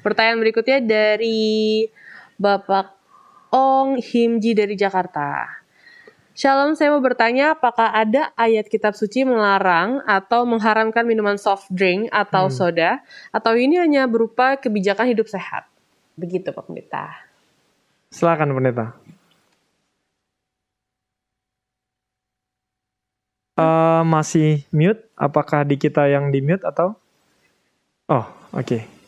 Pertanyaan 0.00 0.40
berikutnya 0.40 0.80
dari 0.80 1.84
Bapak 2.40 2.96
Ong 3.52 4.00
Himji 4.00 4.56
dari 4.56 4.74
Jakarta. 4.74 5.60
Shalom, 6.32 6.72
saya 6.72 6.94
mau 6.94 7.04
bertanya 7.04 7.52
apakah 7.52 7.92
ada 7.92 8.32
ayat 8.32 8.64
kitab 8.70 8.96
suci 8.96 9.28
melarang 9.28 10.00
atau 10.08 10.48
mengharamkan 10.48 11.04
minuman 11.04 11.36
soft 11.36 11.68
drink 11.68 12.08
atau 12.08 12.48
Hmm. 12.48 12.54
soda 12.54 12.90
atau 13.28 13.52
ini 13.58 13.76
hanya 13.76 14.08
berupa 14.08 14.56
kebijakan 14.56 15.12
hidup 15.12 15.28
sehat? 15.28 15.68
Begitu 16.16 16.48
Pak 16.48 16.64
Pendeta. 16.64 17.28
Silakan 18.08 18.56
pendeta. 18.56 18.96
Eh, 23.60 24.02
masih 24.08 24.64
mute? 24.72 25.04
Apakah 25.18 25.68
di 25.68 25.76
kita 25.76 26.08
yang 26.08 26.32
di 26.32 26.40
mute 26.40 26.64
atau? 26.64 26.96
Oh, 28.08 28.24
oke. 28.56 28.99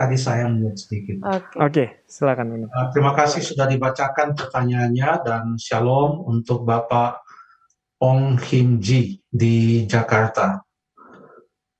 Tadi 0.00 0.16
saya 0.16 0.48
mute 0.48 0.80
sedikit. 0.80 1.20
Oke. 1.28 1.60
Oke, 1.60 1.84
silakan 2.08 2.56
pendeta. 2.56 2.72
Uh, 2.72 2.88
terima 2.88 3.12
kasih 3.12 3.44
sudah 3.44 3.68
dibacakan 3.68 4.32
pertanyaannya 4.32 5.10
dan 5.28 5.44
shalom 5.60 6.24
untuk 6.24 6.64
Bapak 6.64 7.20
Ong 8.00 8.40
Him 8.40 8.80
Ji 8.80 9.20
di 9.28 9.84
Jakarta. 9.84 10.64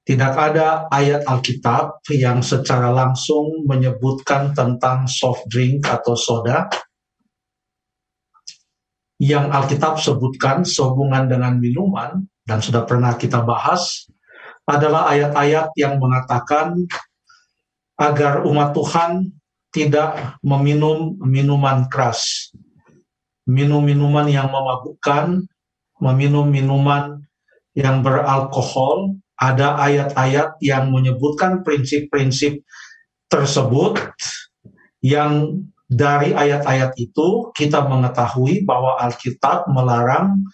Tidak 0.04 0.32
ada 0.36 0.84
ayat 0.92 1.24
Alkitab 1.24 2.04
yang 2.12 2.44
secara 2.44 2.92
langsung 2.92 3.64
menyebutkan 3.64 4.52
tentang 4.52 5.08
soft 5.08 5.48
drink 5.48 5.88
atau 5.88 6.12
soda. 6.12 6.68
Yang 9.16 9.48
Alkitab 9.48 9.96
sebutkan 9.96 10.68
sehubungan 10.68 11.24
dengan 11.24 11.56
minuman, 11.56 12.20
dan 12.44 12.60
sudah 12.60 12.84
pernah 12.84 13.16
kita 13.16 13.40
bahas, 13.40 14.04
adalah 14.68 15.08
ayat-ayat 15.08 15.72
yang 15.80 15.96
mengatakan 15.96 16.84
agar 18.00 18.48
umat 18.48 18.72
Tuhan 18.72 19.28
tidak 19.70 20.40
meminum 20.40 21.20
minuman 21.20 21.84
keras, 21.92 22.50
minum 23.44 23.84
minuman 23.84 24.24
yang 24.24 24.48
memabukkan, 24.48 25.44
meminum 26.00 26.48
minuman 26.48 27.20
yang 27.76 28.00
beralkohol. 28.00 29.20
Ada 29.40 29.72
ayat-ayat 29.80 30.60
yang 30.60 30.92
menyebutkan 30.92 31.64
prinsip-prinsip 31.64 32.60
tersebut 33.32 33.96
yang 35.00 35.64
dari 35.88 36.36
ayat-ayat 36.36 36.92
itu 37.00 37.48
kita 37.56 37.88
mengetahui 37.88 38.68
bahwa 38.68 39.00
Alkitab 39.00 39.64
melarang 39.72 40.44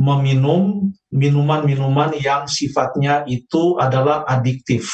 meminum 0.00 0.88
minuman-minuman 1.12 2.16
yang 2.16 2.48
sifatnya 2.48 3.28
itu 3.28 3.76
adalah 3.76 4.24
adiktif 4.24 4.88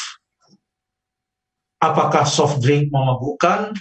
apakah 1.81 2.29
soft 2.29 2.61
drink 2.61 2.93
memabukkan, 2.93 3.75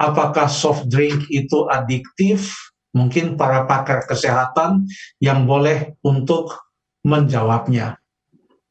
apakah 0.00 0.48
soft 0.48 0.88
drink 0.88 1.28
itu 1.28 1.68
adiktif, 1.68 2.56
mungkin 2.96 3.36
para 3.36 3.68
pakar 3.68 4.08
kesehatan 4.08 4.88
yang 5.22 5.44
boleh 5.46 5.94
untuk 6.02 6.56
menjawabnya. 7.06 8.00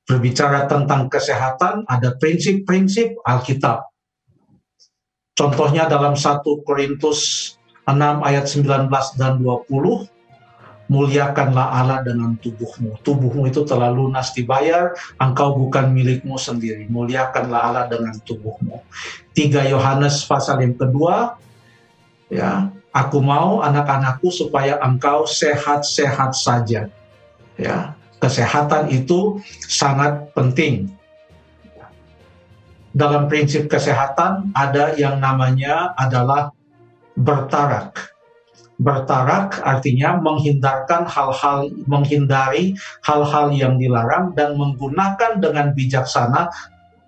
Berbicara 0.09 0.65
tentang 0.65 1.05
kesehatan, 1.05 1.85
ada 1.85 2.17
prinsip-prinsip 2.17 3.13
Alkitab. 3.21 3.85
Contohnya 5.37 5.85
dalam 5.85 6.17
1 6.17 6.41
Korintus 6.65 7.53
6 7.85 7.95
ayat 8.25 8.49
19 8.49 8.89
dan 9.15 9.37
20, 9.39 10.09
muliakanlah 10.89 11.69
Allah 11.69 12.01
dengan 12.01 12.33
tubuhmu. 12.35 12.97
Tubuhmu 13.05 13.45
itu 13.45 13.61
telah 13.63 13.93
lunas 13.93 14.33
dibayar, 14.33 14.97
engkau 15.21 15.53
bukan 15.53 15.93
milikmu 15.93 16.35
sendiri. 16.35 16.89
Muliakanlah 16.89 17.59
Allah 17.61 17.85
dengan 17.85 18.17
tubuhmu. 18.25 18.81
3 19.37 19.69
Yohanes 19.69 20.25
pasal 20.25 20.65
yang 20.65 20.75
kedua, 20.75 21.37
ya, 22.27 22.73
aku 22.89 23.21
mau 23.21 23.61
anak-anakku 23.61 24.33
supaya 24.33 24.81
engkau 24.81 25.29
sehat-sehat 25.29 26.33
saja. 26.33 26.89
Ya, 27.53 27.93
kesehatan 28.17 28.89
itu 28.89 29.37
sangat 29.69 30.33
penting. 30.33 30.89
Dalam 32.89 33.29
prinsip 33.29 33.69
kesehatan 33.69 34.49
ada 34.57 34.97
yang 34.97 35.21
namanya 35.21 35.93
adalah 35.93 36.49
bertarak 37.13 38.17
bertarak 38.79 39.59
artinya 39.59 40.15
menghindarkan 40.23 41.03
hal-hal 41.03 41.67
menghindari 41.83 42.79
hal-hal 43.03 43.51
yang 43.51 43.75
dilarang 43.75 44.31
dan 44.39 44.55
menggunakan 44.55 45.43
dengan 45.43 45.75
bijaksana 45.75 46.47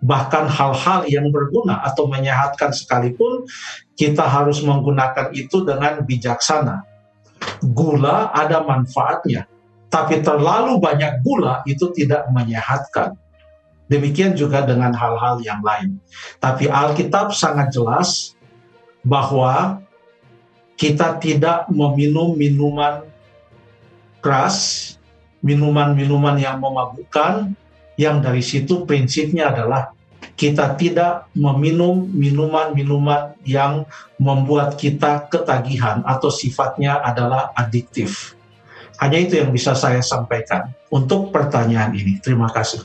bahkan 0.02 0.50
hal-hal 0.50 1.06
yang 1.08 1.30
berguna 1.30 1.80
atau 1.86 2.10
menyehatkan 2.10 2.74
sekalipun 2.74 3.46
kita 3.94 4.26
harus 4.26 4.66
menggunakan 4.66 5.30
itu 5.32 5.62
dengan 5.62 6.02
bijaksana. 6.02 6.84
Gula 7.62 8.34
ada 8.34 8.66
manfaatnya, 8.66 9.46
tapi 9.90 10.26
terlalu 10.26 10.82
banyak 10.82 11.22
gula 11.22 11.62
itu 11.70 11.94
tidak 11.94 12.26
menyehatkan. 12.34 13.14
Demikian 13.90 14.34
juga 14.34 14.66
dengan 14.66 14.94
hal-hal 14.96 15.42
yang 15.46 15.62
lain. 15.62 16.02
Tapi 16.42 16.70
Alkitab 16.70 17.36
sangat 17.36 17.76
jelas 17.76 18.34
bahwa 19.06 19.84
kita 20.82 21.22
tidak 21.22 21.70
meminum 21.70 22.34
minuman 22.34 23.06
keras, 24.18 24.90
minuman-minuman 25.46 26.42
yang 26.42 26.58
memabukkan, 26.58 27.54
yang 28.02 28.18
dari 28.18 28.42
situ 28.42 28.82
prinsipnya 28.90 29.54
adalah 29.54 29.94
kita 30.34 30.74
tidak 30.74 31.30
meminum 31.38 32.10
minuman-minuman 32.10 33.38
yang 33.46 33.86
membuat 34.18 34.74
kita 34.74 35.30
ketagihan 35.30 36.02
atau 36.02 36.34
sifatnya 36.34 36.98
adalah 36.98 37.54
adiktif. 37.54 38.34
Hanya 38.98 39.22
itu 39.22 39.38
yang 39.38 39.54
bisa 39.54 39.78
saya 39.78 40.02
sampaikan 40.02 40.74
untuk 40.90 41.30
pertanyaan 41.30 41.94
ini. 41.94 42.18
Terima 42.26 42.50
kasih. 42.50 42.82